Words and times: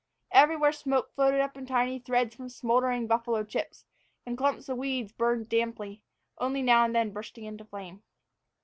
Everywhere 0.31 0.71
smoke 0.71 1.13
floated 1.13 1.41
up 1.41 1.55
in 1.55 1.67
tiny 1.67 1.99
threads 1.99 2.33
from 2.35 2.49
smoldering 2.49 3.05
buffalo 3.05 3.43
chips, 3.43 3.85
and 4.25 4.35
clumps 4.35 4.67
of 4.67 4.77
weeds 4.77 5.11
burned 5.11 5.47
damply, 5.47 6.01
only 6.39 6.63
now 6.63 6.83
and 6.85 6.95
then 6.95 7.11
bursting 7.13 7.43
into 7.43 7.65
flame. 7.65 8.01